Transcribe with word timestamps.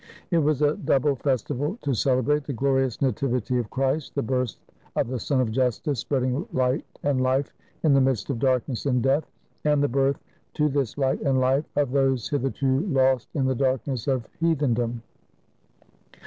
It 0.31 0.39
was 0.39 0.63
a 0.63 0.77
double 0.77 1.15
festival 1.15 1.77
to 1.83 1.93
celebrate— 1.93 2.43
the 2.45 2.53
glorious 2.53 3.03
Nativity 3.03 3.59
of 3.59 3.69
Christ, 3.69 4.15
the 4.15 4.23
birth 4.23 4.55
of 4.95 5.09
the 5.09 5.19
Sun 5.19 5.41
of 5.41 5.51
Justice, 5.51 5.99
spreading 5.99 6.43
light 6.51 6.83
and 7.03 7.21
life 7.21 7.53
in 7.83 7.93
the 7.93 8.01
midst 8.01 8.31
of 8.31 8.39
darkness 8.39 8.87
and 8.87 9.03
death, 9.03 9.29
and 9.63 9.83
the 9.83 9.87
birth 9.87 10.19
to 10.55 10.69
this 10.69 10.97
light 10.97 11.21
and 11.21 11.39
life 11.39 11.65
of 11.75 11.91
those 11.91 12.27
hitherto 12.29 12.79
lost 12.87 13.29
in 13.35 13.45
the 13.45 13.53
darkness 13.53 14.07
of 14.07 14.27
heathen 14.39 14.73
dom. 14.73 15.03